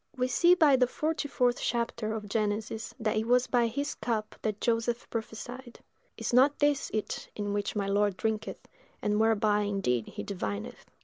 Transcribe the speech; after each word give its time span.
We 0.17 0.27
see 0.27 0.55
by 0.55 0.77
the 0.77 0.87
forty 0.87 1.27
fourth 1.27 1.61
chapter 1.61 2.11
of 2.15 2.27
Genesis 2.27 2.95
that 2.99 3.17
it 3.17 3.27
was 3.27 3.45
by 3.45 3.67
his 3.67 3.93
cup 3.93 4.33
that 4.41 4.59
Joseph 4.59 5.07
prophesied: 5.11 5.79
"Is 6.17 6.33
not 6.33 6.57
this 6.57 6.89
it 6.91 7.29
in 7.35 7.53
which 7.53 7.75
my 7.75 7.85
lord 7.85 8.17
drinketh, 8.17 8.67
and 9.03 9.19
whereby 9.19 9.61
indeed 9.61 10.07
he 10.07 10.23
divineth?" 10.23 10.87